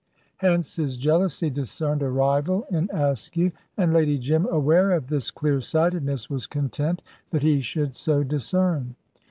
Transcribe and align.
Hence 0.37 0.77
his 0.77 0.97
jealousy 0.97 1.51
discerned 1.51 2.01
a 2.01 2.09
rival 2.09 2.65
in 2.71 2.89
Askew, 2.91 3.51
and 3.77 3.93
Lady 3.93 4.17
Jim 4.17 4.47
aware 4.47 4.93
of 4.93 5.09
this 5.09 5.29
clear 5.29 5.61
sightedness 5.61 6.27
was 6.27 6.47
content 6.47 7.03
that 7.29 7.43
he 7.43 7.61
should 7.61 7.93
so 7.95 8.23
discern. 8.23 8.95